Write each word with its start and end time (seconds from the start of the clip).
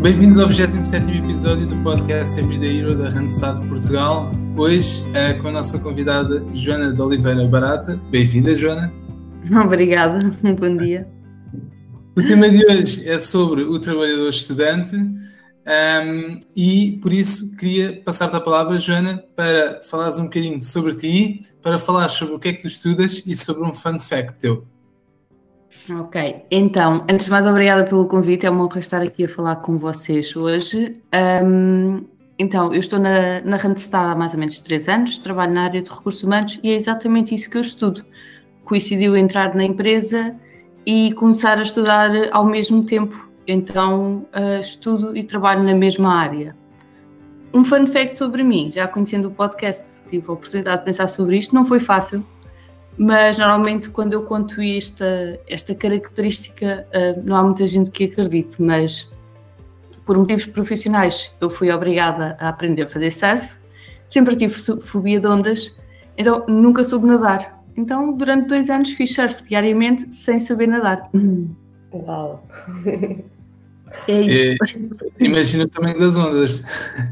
Bem-vindos 0.00 0.38
ao 0.38 0.48
27 0.48 1.10
episódio 1.10 1.66
do 1.66 1.76
podcast 1.82 2.38
Everyday 2.38 2.78
Hero 2.78 2.96
da 2.96 3.10
Randstad 3.10 3.60
Portugal. 3.66 4.30
Hoje 4.56 5.02
é 5.12 5.34
com 5.34 5.48
a 5.48 5.50
nossa 5.50 5.76
convidada 5.80 6.46
Joana 6.54 6.92
de 6.92 7.02
Oliveira 7.02 7.44
Barata. 7.48 8.00
Bem-vinda, 8.08 8.54
Joana. 8.54 8.92
Obrigada, 9.64 10.30
bom 10.56 10.76
dia. 10.76 11.08
O 12.16 12.22
tema 12.22 12.48
de 12.48 12.64
hoje 12.64 13.08
é 13.08 13.18
sobre 13.18 13.62
o 13.62 13.76
trabalhador 13.80 14.30
estudante 14.30 14.94
um, 14.96 16.40
e 16.54 16.98
por 17.02 17.12
isso 17.12 17.56
queria 17.56 18.00
passar-te 18.02 18.36
a 18.36 18.40
palavra, 18.40 18.78
Joana, 18.78 19.22
para 19.34 19.80
falares 19.82 20.18
um 20.20 20.24
bocadinho 20.24 20.62
sobre 20.62 20.94
ti, 20.94 21.40
para 21.60 21.76
falar 21.76 22.08
sobre 22.08 22.36
o 22.36 22.38
que 22.38 22.48
é 22.48 22.52
que 22.52 22.62
tu 22.62 22.68
estudas 22.68 23.22
e 23.26 23.36
sobre 23.36 23.64
um 23.64 23.74
fun 23.74 23.98
fact 23.98 24.38
teu. 24.38 24.64
Ok, 25.90 26.44
então, 26.50 27.04
antes 27.10 27.26
de 27.26 27.30
mais, 27.30 27.46
obrigada 27.46 27.84
pelo 27.84 28.06
convite, 28.06 28.44
é 28.44 28.50
uma 28.50 28.64
honra 28.64 28.80
estar 28.80 29.00
aqui 29.00 29.24
a 29.24 29.28
falar 29.28 29.56
com 29.56 29.78
vocês 29.78 30.34
hoje. 30.36 30.96
Um, 31.42 32.04
então, 32.38 32.72
eu 32.72 32.80
estou 32.80 32.98
na, 32.98 33.40
na 33.40 33.56
Randstad 33.56 34.12
há 34.12 34.14
mais 34.14 34.32
ou 34.32 34.38
menos 34.38 34.60
3 34.60 34.88
anos, 34.88 35.18
trabalho 35.18 35.52
na 35.52 35.64
área 35.64 35.82
de 35.82 35.90
recursos 35.90 36.22
humanos 36.22 36.58
e 36.62 36.70
é 36.70 36.74
exatamente 36.74 37.34
isso 37.34 37.48
que 37.50 37.56
eu 37.56 37.62
estudo. 37.62 38.04
Coincidiu 38.64 39.16
entrar 39.16 39.54
na 39.54 39.64
empresa 39.64 40.36
e 40.86 41.12
começar 41.14 41.58
a 41.58 41.62
estudar 41.62 42.10
ao 42.32 42.44
mesmo 42.44 42.84
tempo, 42.84 43.28
então 43.46 44.26
uh, 44.34 44.60
estudo 44.60 45.16
e 45.16 45.24
trabalho 45.24 45.62
na 45.62 45.74
mesma 45.74 46.14
área. 46.14 46.54
Um 47.52 47.64
fun 47.64 47.86
fact 47.86 48.18
sobre 48.18 48.42
mim, 48.42 48.70
já 48.70 48.86
conhecendo 48.86 49.28
o 49.28 49.30
podcast, 49.30 50.02
tive 50.08 50.28
a 50.28 50.32
oportunidade 50.32 50.80
de 50.80 50.84
pensar 50.84 51.08
sobre 51.08 51.38
isto, 51.38 51.54
não 51.54 51.64
foi 51.64 51.80
fácil, 51.80 52.24
mas 52.98 53.38
normalmente 53.38 53.88
quando 53.90 54.12
eu 54.12 54.24
conto 54.24 54.60
esta, 54.60 55.40
esta 55.46 55.74
característica, 55.74 56.86
uh, 56.92 57.22
não 57.24 57.36
há 57.36 57.42
muita 57.44 57.66
gente 57.66 57.90
que 57.90 58.04
acredite, 58.04 58.60
mas 58.60 59.08
por 60.04 60.18
motivos 60.18 60.46
profissionais 60.46 61.30
eu 61.40 61.48
fui 61.48 61.70
obrigada 61.70 62.36
a 62.40 62.48
aprender 62.48 62.82
a 62.82 62.88
fazer 62.88 63.12
surf, 63.12 63.48
sempre 64.08 64.34
tive 64.34 64.54
fobia 64.80 65.20
de 65.20 65.26
ondas, 65.28 65.74
então 66.16 66.44
nunca 66.48 66.82
soube 66.82 67.06
nadar. 67.06 67.62
Então 67.76 68.12
durante 68.12 68.48
dois 68.48 68.68
anos 68.68 68.90
fiz 68.90 69.14
surf 69.14 69.44
diariamente 69.44 70.12
sem 70.12 70.40
saber 70.40 70.66
nadar. 70.66 71.08
Uau! 71.92 72.44
É 74.06 74.20
isso. 74.20 74.56
É, 75.20 75.24
imagina 75.24 75.64
o 75.64 75.68
tamanho 75.68 75.98
das 75.98 76.16
ondas. 76.16 76.64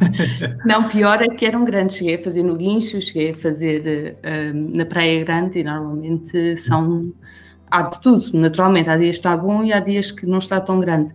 Não, 0.65 0.89
pior 0.89 1.23
é 1.23 1.29
que 1.29 1.45
eram 1.45 1.65
grandes. 1.65 1.97
Cheguei 1.97 2.17
a 2.17 2.19
fazer 2.19 2.43
no 2.43 2.57
guincho, 2.57 3.01
cheguei 3.01 3.31
a 3.31 3.35
fazer 3.35 4.17
uh, 4.25 4.77
na 4.77 4.87
Praia 4.87 5.25
Grande 5.25 5.59
e 5.59 5.65
normalmente 5.65 6.57
são. 6.57 7.13
Há 7.71 7.83
de 7.83 8.01
tudo, 8.01 8.25
naturalmente. 8.35 8.89
Há 8.89 8.97
dias 8.97 9.17
que 9.17 9.19
está 9.19 9.37
bom 9.37 9.65
e 9.65 9.73
há 9.73 9.81
dias 9.81 10.11
que 10.11 10.25
não 10.27 10.39
está 10.39 10.61
tão 10.61 10.81
grande. 10.81 11.15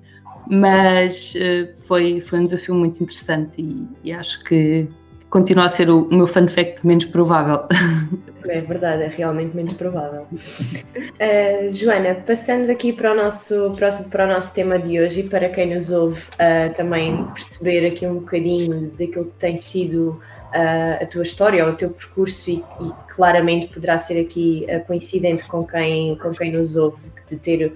Mas 0.50 1.34
uh, 1.36 1.70
foi, 1.88 2.22
foi 2.22 2.40
um 2.40 2.44
desafio 2.44 2.76
muito 2.76 3.02
interessante 3.02 3.62
e, 3.62 3.88
e 4.04 4.12
acho 4.12 4.44
que 4.44 4.88
continua 5.30 5.66
a 5.66 5.70
ser 5.70 5.90
o, 5.90 6.04
o 6.04 6.14
meu 6.14 6.28
fun 6.28 6.48
fact 6.48 6.86
menos 6.86 7.06
provável. 7.06 7.62
É 8.48 8.62
verdade, 8.62 9.04
é 9.04 9.08
realmente 9.08 9.56
menos 9.56 9.74
provável. 9.74 10.28
Uh, 10.32 11.70
Joana, 11.72 12.16
passando 12.16 12.70
aqui 12.70 12.92
para 12.92 13.12
o, 13.12 13.16
nosso, 13.16 13.72
para 14.10 14.26
o 14.26 14.28
nosso 14.28 14.54
tema 14.54 14.80
de 14.80 15.00
hoje 15.00 15.22
e 15.22 15.24
para 15.24 15.50
quem 15.50 15.74
nos 15.74 15.92
ouve 15.92 16.22
uh, 16.22 16.74
também 16.74 17.26
perceber 17.28 17.88
aqui 17.88 18.06
um 18.06 18.16
bocadinho 18.16 18.90
daquilo 18.92 19.26
que 19.26 19.38
tem 19.38 19.56
sido 19.56 20.22
uh, 20.54 21.04
a 21.04 21.06
tua 21.06 21.24
história 21.24 21.66
ou 21.66 21.72
o 21.72 21.76
teu 21.76 21.90
percurso 21.90 22.50
e, 22.50 22.64
e 22.82 23.14
claramente 23.14 23.68
poderá 23.68 23.98
ser 23.98 24.20
aqui 24.20 24.66
coincidente 24.88 25.46
com 25.46 25.66
quem, 25.66 26.16
com 26.16 26.32
quem 26.32 26.52
nos 26.52 26.76
ouve 26.76 27.12
de 27.30 27.38
ter 27.38 27.74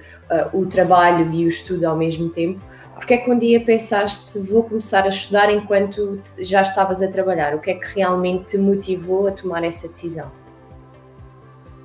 o 0.51 0.65
trabalho 0.65 1.33
e 1.33 1.45
o 1.45 1.49
estudo 1.49 1.85
ao 1.85 1.95
mesmo 1.95 2.29
tempo. 2.29 2.59
Porque 2.93 3.13
é 3.13 3.17
que 3.17 3.29
um 3.29 3.37
dia 3.37 3.59
pensaste, 3.59 4.39
vou 4.39 4.63
começar 4.63 5.03
a 5.03 5.09
estudar 5.09 5.49
enquanto 5.49 6.21
já 6.39 6.61
estavas 6.61 7.01
a 7.01 7.07
trabalhar? 7.07 7.53
O 7.53 7.59
que 7.59 7.71
é 7.71 7.73
que 7.73 7.87
realmente 7.95 8.45
te 8.45 8.57
motivou 8.57 9.27
a 9.27 9.31
tomar 9.31 9.63
essa 9.63 9.87
decisão? 9.87 10.31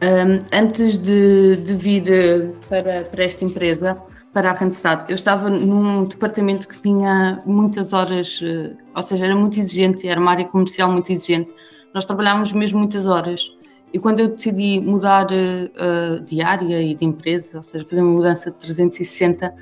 Um, 0.02 0.38
antes 0.50 0.98
de, 0.98 1.56
de 1.56 1.74
vir 1.74 2.10
eh, 2.10 2.50
para, 2.70 3.02
para, 3.02 3.22
esta 3.22 3.44
empresa, 3.44 3.98
para 4.32 4.50
a 4.50 4.54
Randstad, 4.54 5.04
eu 5.10 5.14
estava 5.14 5.50
num 5.50 6.06
departamento 6.06 6.66
que 6.66 6.80
tinha 6.80 7.42
muitas 7.44 7.92
horas, 7.92 8.40
eh, 8.42 8.72
ou 8.96 9.02
seja, 9.02 9.26
era 9.26 9.36
muito 9.36 9.60
exigente, 9.60 10.08
era 10.08 10.18
uma 10.18 10.30
área 10.30 10.46
comercial 10.46 10.90
muito 10.90 11.12
exigente. 11.12 11.52
Nós 11.92 12.06
trabalhávamos 12.06 12.50
mesmo 12.52 12.78
muitas 12.78 13.06
horas. 13.06 13.54
E 13.92 13.98
quando 13.98 14.20
eu 14.20 14.28
decidi 14.28 14.80
mudar 14.80 15.26
uh, 15.26 16.20
de 16.24 16.40
área 16.40 16.80
e 16.80 16.94
de 16.94 17.04
empresa, 17.04 17.58
ou 17.58 17.62
seja, 17.64 17.84
fazer 17.84 18.00
uma 18.00 18.12
mudança 18.12 18.50
de 18.50 18.56
360, 18.58 19.52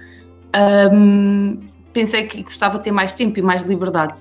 um, 0.93 1.59
pensei 1.93 2.25
que 2.26 2.43
gostava 2.43 2.76
de 2.76 2.84
ter 2.84 2.93
mais 2.93 3.15
tempo 3.15 3.38
e 3.38 3.43
mais 3.43 3.62
liberdade. 3.62 4.20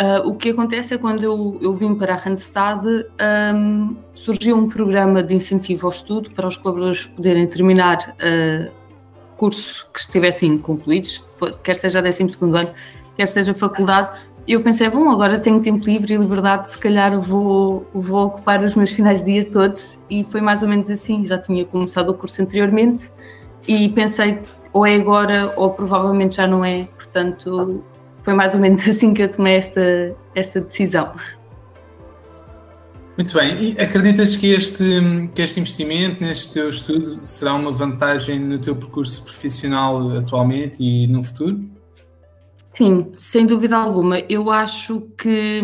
Uh, 0.00 0.26
o 0.26 0.34
que 0.34 0.50
acontece 0.50 0.94
é 0.94 0.98
quando 0.98 1.22
eu, 1.22 1.58
eu 1.60 1.74
vim 1.74 1.94
para 1.94 2.14
a 2.14 2.16
Randstad, 2.16 2.84
um, 3.54 3.94
surgiu 4.14 4.56
um 4.56 4.68
programa 4.68 5.22
de 5.22 5.34
incentivo 5.34 5.86
ao 5.86 5.92
estudo 5.92 6.30
para 6.30 6.48
os 6.48 6.56
colaboradores 6.56 7.06
poderem 7.06 7.46
terminar 7.46 8.16
uh, 8.16 8.72
cursos 9.36 9.82
que 9.92 10.00
estivessem 10.00 10.56
concluídos, 10.56 11.24
quer 11.62 11.76
seja 11.76 11.98
a 11.98 12.02
12 12.02 12.22
ano, 12.40 12.70
quer 13.16 13.26
seja 13.26 13.52
faculdade. 13.52 14.18
Eu 14.48 14.62
pensei, 14.62 14.88
bom, 14.88 15.10
agora 15.10 15.38
tenho 15.38 15.60
tempo 15.60 15.84
livre 15.84 16.14
e 16.14 16.16
liberdade, 16.16 16.70
se 16.70 16.78
calhar 16.78 17.20
vou, 17.20 17.86
vou 17.92 18.26
ocupar 18.26 18.64
os 18.64 18.74
meus 18.74 18.90
finais 18.90 19.22
de 19.22 19.32
dia 19.32 19.44
todos. 19.44 19.98
E 20.08 20.24
foi 20.24 20.40
mais 20.40 20.62
ou 20.62 20.68
menos 20.68 20.90
assim, 20.90 21.24
já 21.24 21.38
tinha 21.38 21.64
começado 21.64 22.08
o 22.08 22.14
curso 22.14 22.40
anteriormente 22.42 23.10
e 23.68 23.88
pensei, 23.90 24.40
ou 24.72 24.86
é 24.86 24.94
agora 24.94 25.52
ou 25.56 25.70
provavelmente 25.70 26.36
já 26.36 26.46
não 26.46 26.64
é, 26.64 26.88
portanto 26.96 27.84
foi 28.22 28.34
mais 28.34 28.54
ou 28.54 28.60
menos 28.60 28.86
assim 28.88 29.12
que 29.12 29.22
eu 29.22 29.30
tomei 29.30 29.56
esta, 29.56 30.16
esta 30.34 30.60
decisão. 30.60 31.12
Muito 33.16 33.34
bem, 33.34 33.62
e 33.62 33.80
acreditas 33.80 34.36
que 34.36 34.52
este, 34.52 34.84
que 35.34 35.42
este 35.42 35.60
investimento 35.60 36.22
neste 36.22 36.54
teu 36.54 36.70
estudo 36.70 37.20
será 37.26 37.54
uma 37.54 37.70
vantagem 37.70 38.38
no 38.40 38.58
teu 38.58 38.74
percurso 38.74 39.22
profissional 39.22 40.16
atualmente 40.16 40.82
e 40.82 41.06
no 41.06 41.22
futuro? 41.22 41.62
Sim, 42.74 43.12
sem 43.18 43.44
dúvida 43.44 43.76
alguma. 43.76 44.20
Eu 44.20 44.50
acho 44.50 45.02
que 45.18 45.62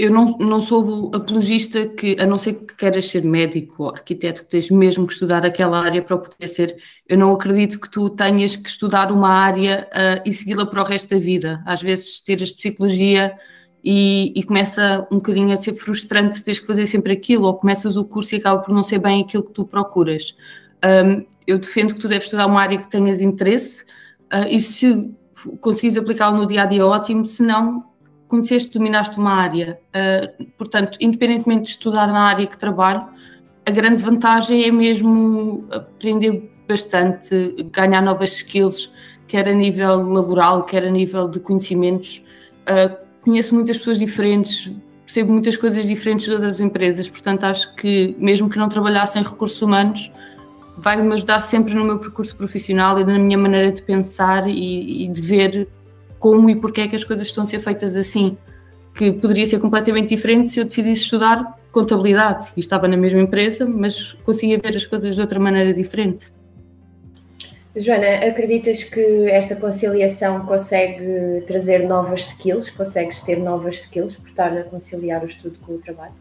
eu 0.00 0.10
não, 0.10 0.38
não 0.38 0.62
sou 0.62 1.10
apologista 1.14 1.86
que, 1.86 2.16
a 2.18 2.24
não 2.24 2.38
ser 2.38 2.54
que 2.54 2.74
queiras 2.74 3.06
ser 3.06 3.22
médico 3.22 3.84
ou 3.84 3.90
arquiteto, 3.90 4.44
que 4.44 4.48
tens 4.48 4.70
mesmo 4.70 5.06
que 5.06 5.12
estudar 5.12 5.44
aquela 5.44 5.78
área 5.78 6.00
para 6.00 6.16
poder 6.16 6.48
ser, 6.48 6.76
eu 7.06 7.18
não 7.18 7.30
acredito 7.34 7.78
que 7.78 7.90
tu 7.90 8.08
tenhas 8.08 8.56
que 8.56 8.70
estudar 8.70 9.12
uma 9.12 9.28
área 9.28 9.86
uh, 9.92 10.22
e 10.24 10.32
segui-la 10.32 10.64
para 10.64 10.80
o 10.80 10.84
resto 10.86 11.10
da 11.10 11.18
vida. 11.18 11.62
Às 11.66 11.82
vezes 11.82 12.18
tiras 12.22 12.50
psicologia 12.50 13.36
e, 13.84 14.32
e, 14.34 14.42
começa 14.42 15.06
um 15.12 15.16
bocadinho 15.16 15.52
a 15.52 15.58
ser 15.58 15.74
frustrante 15.74 16.42
teres 16.42 16.60
que 16.60 16.66
fazer 16.66 16.86
sempre 16.86 17.12
aquilo, 17.12 17.44
ou 17.46 17.54
começas 17.54 17.94
o 17.94 18.04
curso 18.04 18.34
e 18.34 18.38
acaba 18.38 18.62
por 18.62 18.74
não 18.74 18.82
ser 18.82 19.00
bem 19.00 19.22
aquilo 19.22 19.42
que 19.42 19.52
tu 19.52 19.66
procuras. 19.66 20.34
Um, 20.82 21.26
eu 21.46 21.58
defendo 21.58 21.94
que 21.94 22.00
tu 22.00 22.08
deves 22.08 22.24
estudar 22.24 22.46
uma 22.46 22.62
área 22.62 22.78
que 22.78 22.90
tenhas 22.90 23.20
interesse 23.20 23.82
uh, 24.32 24.48
e 24.48 24.62
se 24.62 25.12
conseguires 25.60 25.98
aplicá-lo 25.98 26.38
no 26.38 26.46
dia 26.46 26.62
a 26.62 26.66
dia, 26.66 26.86
ótimo, 26.86 27.26
se 27.26 27.42
não, 27.42 27.89
conheceste, 28.30 28.78
dominaste 28.78 29.18
uma 29.18 29.32
área. 29.34 29.78
Uh, 29.90 30.44
portanto, 30.56 30.96
independentemente 31.00 31.64
de 31.64 31.70
estudar 31.70 32.06
na 32.06 32.22
área 32.22 32.46
que 32.46 32.56
trabalho, 32.56 33.06
a 33.66 33.70
grande 33.70 34.02
vantagem 34.02 34.64
é 34.64 34.70
mesmo 34.70 35.66
aprender 35.70 36.50
bastante, 36.66 37.64
ganhar 37.72 38.00
novas 38.00 38.32
skills, 38.32 38.90
quer 39.26 39.48
a 39.48 39.52
nível 39.52 40.10
laboral, 40.10 40.62
quer 40.62 40.84
a 40.84 40.90
nível 40.90 41.28
de 41.28 41.40
conhecimentos. 41.40 42.24
Uh, 42.62 42.96
conheço 43.20 43.54
muitas 43.54 43.76
pessoas 43.78 43.98
diferentes, 43.98 44.72
percebo 45.04 45.32
muitas 45.32 45.56
coisas 45.56 45.86
diferentes 45.86 46.26
das 46.38 46.60
empresas, 46.60 47.08
portanto, 47.08 47.44
acho 47.44 47.74
que 47.74 48.14
mesmo 48.18 48.48
que 48.48 48.58
não 48.58 48.68
trabalhasse 48.68 49.18
em 49.18 49.22
recursos 49.22 49.60
humanos, 49.60 50.10
vai-me 50.78 51.12
ajudar 51.14 51.40
sempre 51.40 51.74
no 51.74 51.84
meu 51.84 51.98
percurso 51.98 52.34
profissional 52.36 52.98
e 52.98 53.04
na 53.04 53.18
minha 53.18 53.36
maneira 53.36 53.70
de 53.72 53.82
pensar 53.82 54.48
e, 54.48 55.04
e 55.04 55.08
de 55.08 55.20
ver 55.20 55.68
como 56.20 56.48
e 56.48 56.54
porque 56.54 56.82
é 56.82 56.86
que 56.86 56.94
as 56.94 57.02
coisas 57.02 57.26
estão 57.26 57.42
a 57.42 57.46
ser 57.46 57.58
feitas 57.58 57.96
assim, 57.96 58.36
que 58.94 59.10
poderia 59.10 59.46
ser 59.46 59.58
completamente 59.58 60.10
diferente 60.10 60.50
se 60.50 60.60
eu 60.60 60.64
decidisse 60.64 61.02
estudar 61.02 61.58
contabilidade 61.72 62.52
e 62.56 62.60
estava 62.60 62.86
na 62.86 62.96
mesma 62.96 63.20
empresa, 63.20 63.64
mas 63.66 64.12
conseguia 64.24 64.58
ver 64.58 64.76
as 64.76 64.86
coisas 64.86 65.14
de 65.14 65.20
outra 65.20 65.40
maneira 65.40 65.72
diferente. 65.72 66.32
Joana, 67.74 68.26
acreditas 68.26 68.82
que 68.82 69.28
esta 69.30 69.54
conciliação 69.54 70.44
consegue 70.44 71.42
trazer 71.46 71.86
novas 71.86 72.22
skills? 72.22 72.68
Consegues 72.70 73.20
ter 73.20 73.38
novas 73.38 73.76
skills 73.76 74.16
por 74.16 74.28
estar 74.28 74.52
a 74.56 74.64
conciliar 74.64 75.22
o 75.22 75.26
estudo 75.26 75.58
com 75.60 75.74
o 75.74 75.78
trabalho? 75.78 76.12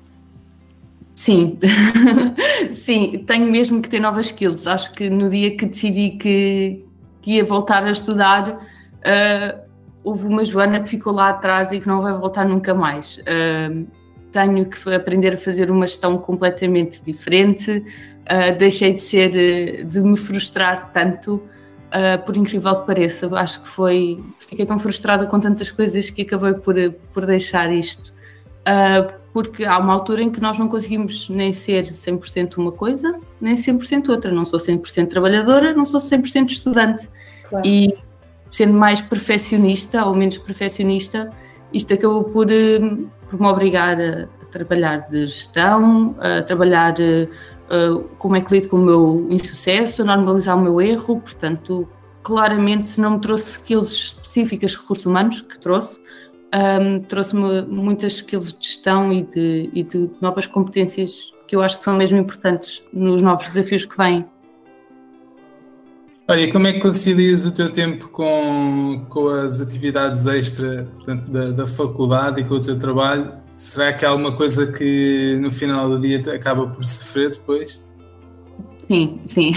Sim, 1.16 1.57
sim, 2.74 3.24
tenho 3.25 3.52
mesmo 3.52 3.81
que 3.81 3.90
ter 3.90 4.00
novas 4.00 4.28
skills. 4.28 4.68
Acho 4.68 4.94
que 4.94 5.10
no 5.10 5.28
dia 5.28 5.57
que 5.57 5.66
decidi 5.66 6.12
que, 6.12 6.86
que 7.22 7.31
ia 7.31 7.44
voltar 7.44 7.84
a 7.84 7.92
estudar, 7.92 8.52
uh, 8.54 9.69
houve 10.04 10.28
uma 10.28 10.44
Joana 10.44 10.80
que 10.81 10.90
ficou 10.90 11.13
lá 11.13 11.30
atrás 11.30 11.72
e 11.72 11.80
que 11.80 11.88
não 11.88 12.01
vai 12.01 12.13
voltar 12.13 12.46
nunca 12.46 12.74
mais. 12.74 13.18
Uh, 13.19 13.88
tenho 14.31 14.66
que 14.66 14.94
aprender 14.94 15.34
a 15.34 15.38
fazer 15.38 15.72
uma 15.72 15.88
gestão 15.88 16.18
completamente 16.18 17.04
diferente. 17.04 17.72
Uh, 17.72 18.57
deixei 18.57 18.94
de 18.94 19.01
ser, 19.01 19.86
de 19.86 20.01
me 20.01 20.18
frustrar 20.18 20.92
tanto. 20.92 21.36
uh, 21.90 22.24
por 22.25 22.38
incrível 22.38 22.75
que 22.81 22.88
pareça. 22.88 23.28
Acho 23.36 23.62
que 23.62 23.68
foi. 23.68 24.24
Fiquei 24.40 24.66
tão 24.66 24.80
frustrada 24.80 25.25
com 25.25 25.40
tantas 25.40 25.72
coisas 25.72 26.10
que 26.10 26.22
acabei 26.22 26.54
por, 26.54 26.75
por 27.13 27.25
deixar 27.25 27.72
isto. 27.74 28.13
Uh, 28.60 29.19
porque 29.34 29.63
há 29.63 29.78
uma 29.78 29.94
altura 29.94 30.24
em 30.24 30.30
que 30.30 30.42
nós 30.42 30.57
não 30.57 30.68
conseguimos 30.68 31.30
nem 31.30 31.54
ser 31.54 31.86
100% 31.86 32.57
uma 32.57 32.72
coisa, 32.72 33.19
nem 33.40 33.56
100% 33.56 34.10
outra. 34.10 34.31
Não 34.31 34.45
sou 34.45 34.60
100% 34.60 35.07
trabalhadora, 35.07 35.74
não 35.74 35.86
sou 35.86 36.00
100% 36.00 36.50
estudante. 36.52 37.10
Claro. 37.48 37.66
E 37.66 37.95
sendo 38.50 38.74
mais 38.74 39.01
perfeccionista 39.01 40.06
ou 40.06 40.16
menos 40.16 40.38
perfeccionista, 40.38 41.31
isto 41.74 41.94
acabou 41.94 42.24
por, 42.24 42.48
por 43.30 43.40
me 43.40 43.48
obrigar 43.48 44.00
a, 44.00 44.24
a, 44.24 44.46
trabalhar 44.46 45.10
de 45.10 45.28
gestão, 45.28 46.16
a 46.19 46.42
trabalhar 46.42 46.96
uh, 47.00 48.00
como 48.18 48.36
é 48.36 48.42
que 48.42 48.51
lido 48.54 48.69
com 48.69 48.78
o 48.78 48.81
meu 48.81 49.28
insucesso, 49.30 50.01
a 50.01 50.06
normalizar 50.06 50.57
o 50.57 50.62
meu 50.62 50.81
erro. 50.81 51.19
Portanto, 51.19 51.88
claramente, 52.24 52.88
se 52.88 53.00
não 53.00 53.12
me 53.12 53.19
trouxe 53.19 53.51
skills 53.51 53.92
específicas 53.92 54.72
de 54.72 54.78
recursos 54.78 55.06
humanos, 55.06 55.42
que 55.42 55.60
trouxe, 55.60 56.00
um, 56.54 57.00
trouxe-me 57.02 57.62
muitas 57.63 58.13
skills 58.13 58.54
de 58.54 58.66
gestão 58.66 59.13
e 59.13 59.24
de, 59.24 59.69
e 59.74 59.84
de 59.84 60.10
novas 60.19 60.48
competências 60.48 61.34
que 61.48 61.56
eu 61.56 61.62
acho 61.62 61.78
que 61.78 61.84
são 61.84 61.95
mesmo 61.95 62.18
importantes 62.18 62.84
nos 62.94 63.22
novos 63.22 63.45
desafios 63.48 63.86
que 63.86 63.98
vêm. 63.98 64.25
Olha, 66.30 66.52
como 66.52 66.68
é 66.68 66.74
que 66.74 66.80
concilias 66.80 67.44
o 67.44 67.52
teu 67.52 67.72
tempo 67.72 68.08
com, 68.10 69.04
com 69.10 69.30
as 69.30 69.60
atividades 69.60 70.28
extra 70.28 70.88
portanto, 70.98 71.31
da, 71.31 71.46
da, 71.46 71.66
faculdade 71.66 72.42
e 72.42 72.44
com 72.44 72.54
o 72.54 72.60
teu 72.60 72.78
trabalho? 72.78 73.31
Será 73.52 73.92
que 73.92 74.06
há 74.06 74.10
alguma 74.10 74.38
coisa 74.38 74.72
que 74.72 75.40
no 75.42 75.52
final 75.52 75.90
do 75.90 76.00
dia 76.00 76.22
acaba 76.31 76.68
por 76.68 76.84
sofrer 76.86 77.31
depois? 77.31 77.84
Sim, 78.84 79.20
sim. 79.26 79.54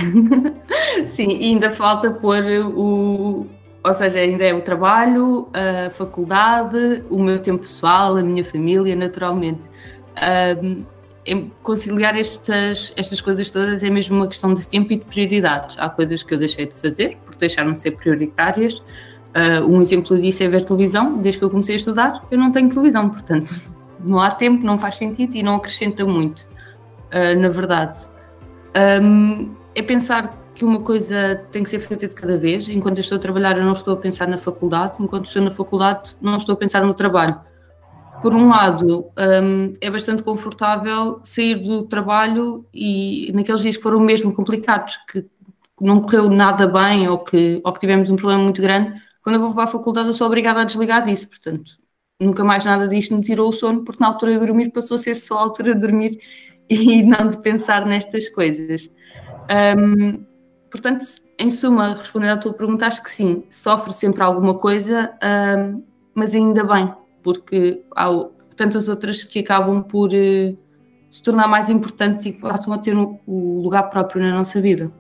sim, 1.08 1.28
ainda 1.44 1.70
falta 1.70 2.10
pôr 2.10 2.42
o, 2.74 3.46
ou 3.84 3.94
seja, 3.94 4.20
ainda 4.20 4.44
é 4.44 4.54
o 4.54 4.62
trabalho, 4.62 5.48
a 5.52 5.90
faculdade, 5.90 7.02
o 7.10 7.22
meu 7.22 7.38
tempo 7.38 7.64
pessoal, 7.64 8.16
a 8.16 8.22
minha 8.22 8.44
família, 8.44 8.96
naturalmente. 8.96 9.60
Um, 10.62 10.84
conciliar 11.62 12.16
estas, 12.16 12.92
estas 12.96 13.20
coisas 13.20 13.48
todas 13.48 13.82
é 13.82 13.90
mesmo 13.90 14.16
uma 14.16 14.26
questão 14.26 14.52
de 14.54 14.66
tempo 14.66 14.92
e 14.92 14.96
de 14.96 15.04
prioridades. 15.04 15.76
Há 15.78 15.88
coisas 15.88 16.22
que 16.22 16.34
eu 16.34 16.38
deixei 16.38 16.66
de 16.66 16.74
fazer, 16.74 17.16
porque 17.24 17.38
deixaram 17.38 17.72
de 17.72 17.80
ser 17.80 17.92
prioritárias. 17.92 18.78
Uh, 18.78 19.64
um 19.66 19.80
exemplo 19.80 20.20
disso 20.20 20.42
é 20.42 20.48
ver 20.48 20.64
televisão. 20.64 21.18
Desde 21.18 21.38
que 21.38 21.44
eu 21.44 21.50
comecei 21.50 21.76
a 21.76 21.78
estudar, 21.78 22.26
eu 22.30 22.38
não 22.38 22.50
tenho 22.50 22.68
televisão, 22.68 23.08
portanto, 23.08 23.52
não 24.04 24.20
há 24.20 24.30
tempo, 24.30 24.64
não 24.64 24.78
faz 24.78 24.96
sentido 24.96 25.36
e 25.36 25.42
não 25.42 25.56
acrescenta 25.56 26.04
muito, 26.04 26.40
uh, 26.40 27.40
na 27.40 27.48
verdade. 27.48 28.00
Um, 29.00 29.54
é 29.74 29.82
pensar 29.82 30.38
que 30.54 30.64
uma 30.64 30.80
coisa 30.80 31.42
tem 31.50 31.62
que 31.62 31.70
ser 31.70 31.78
feita 31.78 32.08
de 32.08 32.14
cada 32.14 32.36
vez. 32.36 32.68
Enquanto 32.68 32.98
eu 32.98 33.02
estou 33.02 33.16
a 33.16 33.20
trabalhar, 33.20 33.56
eu 33.56 33.64
não 33.64 33.72
estou 33.72 33.94
a 33.94 33.96
pensar 33.96 34.26
na 34.26 34.38
faculdade, 34.38 34.94
enquanto 34.98 35.26
estou 35.26 35.40
na 35.40 35.50
faculdade, 35.50 36.16
não 36.20 36.36
estou 36.36 36.54
a 36.54 36.56
pensar 36.56 36.84
no 36.84 36.92
trabalho. 36.92 37.38
Por 38.22 38.34
um 38.34 38.48
lado, 38.48 39.10
um, 39.18 39.74
é 39.80 39.90
bastante 39.90 40.22
confortável 40.22 41.20
sair 41.24 41.56
do 41.56 41.86
trabalho 41.86 42.64
e 42.72 43.32
naqueles 43.34 43.62
dias 43.62 43.76
que 43.76 43.82
foram 43.82 44.00
mesmo 44.00 44.32
complicados, 44.32 44.96
que 45.10 45.26
não 45.80 46.00
correu 46.00 46.30
nada 46.30 46.66
bem 46.66 47.08
ou 47.08 47.18
que, 47.18 47.60
ou 47.64 47.72
que 47.72 47.80
tivemos 47.80 48.10
um 48.10 48.16
problema 48.16 48.44
muito 48.44 48.62
grande, 48.62 49.02
quando 49.22 49.36
eu 49.36 49.40
vou 49.40 49.54
para 49.54 49.64
a 49.64 49.66
faculdade 49.66 50.08
eu 50.08 50.14
sou 50.14 50.26
obrigada 50.26 50.60
a 50.60 50.64
desligar 50.64 51.04
disso, 51.04 51.28
portanto, 51.28 51.72
nunca 52.20 52.44
mais 52.44 52.64
nada 52.64 52.86
disto 52.86 53.16
me 53.16 53.22
tirou 53.22 53.48
o 53.48 53.52
sono, 53.52 53.84
porque 53.84 54.00
na 54.00 54.08
altura 54.08 54.32
de 54.34 54.38
dormir 54.38 54.70
passou 54.70 54.94
a 54.94 54.98
ser 54.98 55.16
só 55.16 55.38
a 55.38 55.42
altura 55.42 55.74
de 55.74 55.80
dormir 55.80 56.20
e 56.70 57.02
não 57.02 57.28
de 57.28 57.38
pensar 57.38 57.84
nestas 57.84 58.28
coisas. 58.28 58.88
Um, 59.76 60.24
Portanto, 60.72 61.04
em 61.38 61.50
suma, 61.50 61.92
respondendo 61.92 62.30
à 62.30 62.36
tua 62.38 62.54
pergunta, 62.54 62.86
acho 62.86 63.02
que 63.02 63.10
sim, 63.10 63.44
sofre 63.50 63.92
sempre 63.92 64.22
alguma 64.22 64.58
coisa, 64.58 65.12
uh, 65.22 65.84
mas 66.14 66.34
ainda 66.34 66.64
bem, 66.64 66.90
porque 67.22 67.82
há 67.94 68.08
tantas 68.56 68.88
outras 68.88 69.24
que 69.24 69.40
acabam 69.40 69.82
por 69.82 70.10
uh, 70.10 70.56
se 71.10 71.22
tornar 71.22 71.46
mais 71.48 71.68
importantes 71.68 72.26
e 72.26 72.32
passam 72.32 72.72
a 72.72 72.78
ter 72.78 72.96
o 72.96 73.18
um, 73.26 73.60
lugar 73.60 73.84
próprio 73.90 74.22
na 74.22 74.32
nossa 74.32 74.60
vida. 74.60 74.90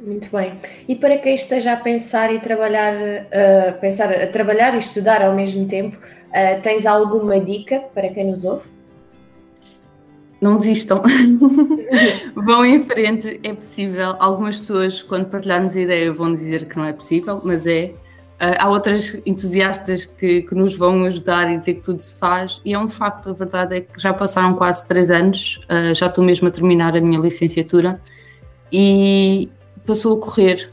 Muito 0.00 0.30
bem. 0.30 0.58
E 0.86 0.94
para 0.94 1.16
quem 1.18 1.34
esteja 1.34 1.72
a 1.72 1.76
pensar 1.76 2.32
e 2.32 2.38
trabalhar, 2.38 2.94
uh, 2.94 3.80
pensar 3.80 4.12
a 4.12 4.26
trabalhar 4.26 4.74
e 4.74 4.78
estudar 4.78 5.22
ao 5.22 5.34
mesmo 5.34 5.66
tempo, 5.66 5.96
uh, 5.96 6.60
tens 6.62 6.84
alguma 6.84 7.40
dica 7.40 7.80
para 7.94 8.08
quem 8.08 8.30
nos 8.30 8.44
ouve? 8.44 8.74
não 10.44 10.58
desistam, 10.58 11.02
vão 12.36 12.66
em 12.66 12.84
frente, 12.84 13.40
é 13.42 13.54
possível. 13.54 14.14
Algumas 14.18 14.58
pessoas, 14.58 15.02
quando 15.02 15.30
partilharmos 15.30 15.74
a 15.74 15.80
ideia, 15.80 16.12
vão 16.12 16.34
dizer 16.34 16.68
que 16.68 16.76
não 16.76 16.84
é 16.84 16.92
possível, 16.92 17.40
mas 17.42 17.66
é. 17.66 17.94
Uh, 18.44 18.56
há 18.58 18.68
outras 18.68 19.18
entusiastas 19.24 20.04
que, 20.04 20.42
que, 20.42 20.54
nos 20.54 20.76
vão 20.76 21.06
ajudar 21.06 21.50
e 21.50 21.56
dizer 21.56 21.74
que 21.74 21.80
tudo 21.80 22.02
se 22.02 22.14
faz, 22.14 22.60
e 22.62 22.74
é 22.74 22.78
um 22.78 22.88
facto, 22.88 23.30
a 23.30 23.32
verdade 23.32 23.76
é 23.76 23.80
que 23.80 23.98
já 23.98 24.12
passaram 24.12 24.52
quase 24.52 24.86
três 24.86 25.10
anos, 25.10 25.64
uh, 25.64 25.94
já 25.94 26.08
estou 26.08 26.22
mesmo 26.22 26.48
a 26.48 26.50
terminar 26.50 26.94
a 26.94 27.00
minha 27.00 27.18
licenciatura 27.18 27.98
e 28.70 29.48
passou 29.86 30.18
a 30.18 30.20
correr. 30.20 30.70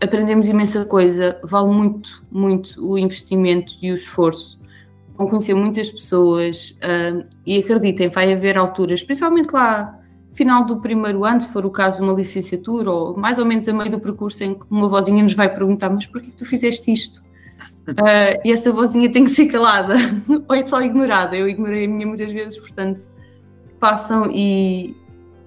Aprendemos 0.00 0.48
imensa 0.48 0.84
coisa, 0.84 1.38
vale 1.42 1.68
muito, 1.68 2.24
muito 2.30 2.84
o 2.84 2.96
investimento 2.96 3.74
e 3.82 3.90
o 3.90 3.94
esforço 3.94 4.60
vão 5.16 5.28
conhecer 5.28 5.54
muitas 5.54 5.88
pessoas 5.88 6.76
e 7.46 7.58
acreditem, 7.58 8.08
vai 8.08 8.32
haver 8.32 8.58
alturas, 8.58 9.04
principalmente 9.04 9.52
lá 9.52 10.03
final 10.34 10.64
do 10.64 10.76
primeiro 10.80 11.24
ano, 11.24 11.40
se 11.40 11.48
for 11.48 11.64
o 11.64 11.70
caso 11.70 12.02
uma 12.02 12.12
licenciatura, 12.12 12.90
ou 12.90 13.16
mais 13.16 13.38
ou 13.38 13.44
menos 13.44 13.66
a 13.68 13.72
meio 13.72 13.90
do 13.90 14.00
percurso 14.00 14.42
em 14.44 14.54
que 14.54 14.64
uma 14.68 14.88
vozinha 14.88 15.22
nos 15.22 15.34
vai 15.34 15.48
perguntar, 15.48 15.88
mas 15.88 16.06
porquê 16.06 16.30
que 16.30 16.36
tu 16.36 16.44
fizeste 16.44 16.92
isto? 16.92 17.22
Uh, 17.88 18.40
e 18.44 18.52
essa 18.52 18.70
vozinha 18.72 19.10
tem 19.10 19.24
que 19.24 19.30
ser 19.30 19.46
calada, 19.46 19.94
ou 20.48 20.54
é 20.54 20.66
só 20.66 20.82
ignorada. 20.82 21.36
Eu 21.36 21.48
ignorei 21.48 21.86
a 21.86 21.88
minha 21.88 22.06
muitas 22.06 22.30
vezes, 22.32 22.58
portanto, 22.58 23.06
façam 23.80 24.30
e, 24.32 24.96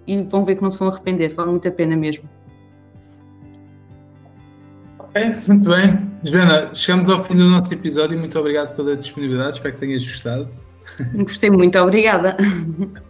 e 0.07 0.23
vão 0.23 0.45
ver 0.45 0.55
que 0.55 0.63
não 0.63 0.71
se 0.71 0.79
vão 0.79 0.87
arrepender, 0.87 1.35
vale 1.35 1.51
muito 1.51 1.67
a 1.67 1.71
pena 1.71 1.95
mesmo. 1.95 2.23
Ok, 4.99 5.33
muito 5.49 5.65
bem. 5.65 6.07
Joana, 6.23 6.73
chegamos 6.73 7.09
ao 7.09 7.25
fim 7.25 7.35
do 7.35 7.45
nosso 7.49 7.73
episódio 7.73 8.15
e 8.15 8.19
muito 8.19 8.37
obrigado 8.39 8.75
pela 8.75 8.95
disponibilidade, 8.95 9.55
espero 9.55 9.73
que 9.73 9.79
tenhas 9.81 10.07
gostado. 10.07 10.47
Gostei 11.13 11.49
muito, 11.49 11.77
obrigada. 11.77 12.37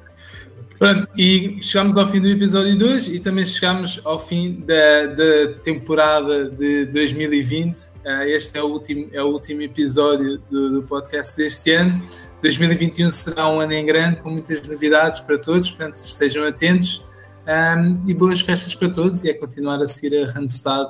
Pronto, 0.77 1.07
e 1.17 1.57
chegamos 1.59 1.97
ao 1.97 2.05
fim 2.05 2.21
do 2.21 2.27
episódio 2.27 2.77
2 2.77 3.07
e 3.07 3.19
também 3.19 3.45
chegamos 3.45 3.99
ao 4.03 4.19
fim 4.19 4.63
da, 4.65 5.07
da 5.07 5.53
temporada 5.63 6.51
de 6.51 6.85
2020. 6.85 7.79
Ah, 8.05 8.27
este 8.27 8.59
é 8.59 8.61
o 8.61 8.67
último, 8.67 9.07
é 9.11 9.21
o 9.21 9.25
último 9.25 9.63
episódio 9.63 10.37
do, 10.51 10.73
do, 10.73 10.83
podcast 10.83 11.35
deste 11.35 11.71
ano. 11.71 11.99
2021 12.43 13.09
será 13.09 13.49
um 13.49 13.59
ano 13.59 13.73
em 13.73 13.85
grande, 13.85 14.19
com 14.19 14.29
muitas 14.29 14.67
novidades 14.67 15.19
para 15.19 15.39
todos, 15.39 15.71
portanto 15.71 15.95
estejam 15.95 16.45
atentos. 16.45 17.03
Um, 17.47 17.99
e 18.07 18.13
boas 18.13 18.41
festas 18.41 18.75
para 18.75 18.89
todos 18.89 19.23
e 19.23 19.29
é 19.29 19.33
continuar 19.33 19.81
a 19.81 19.87
seguir 19.87 20.21
a 20.21 20.29
Randstad 20.29 20.85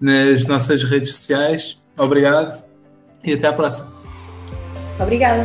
nas 0.00 0.46
nossas 0.46 0.82
redes 0.84 1.14
sociais. 1.14 1.76
Obrigado 1.98 2.64
e 3.22 3.34
até 3.34 3.48
à 3.48 3.52
próxima. 3.52 3.92
Obrigada. 4.98 5.44